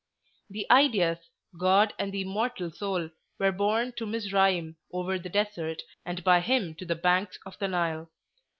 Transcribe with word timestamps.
The 0.49 0.65
ideas—God 0.71 1.93
and 1.99 2.11
the 2.11 2.21
Immortal 2.21 2.71
Soul—were 2.71 3.51
borne 3.51 3.93
to 3.97 4.07
Mizraim 4.07 4.75
over 4.91 5.19
the 5.19 5.29
desert, 5.29 5.83
and 6.03 6.23
by 6.23 6.39
him 6.39 6.73
to 6.79 6.85
the 6.85 6.95
banks 6.95 7.37
of 7.45 7.59
the 7.59 7.67
Nile. 7.67 8.09